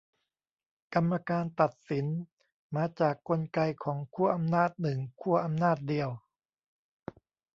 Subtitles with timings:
[0.93, 2.05] กรรมการตัดสิน
[2.75, 6.09] มาจากกลไกของขั้วอำนาจหนึ่งขั้วอำนาจเดียว